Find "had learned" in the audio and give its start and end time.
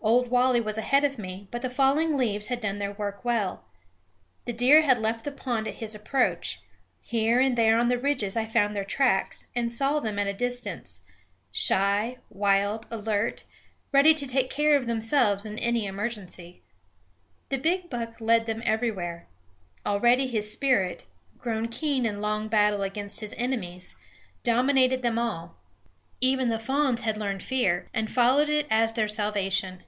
27.02-27.42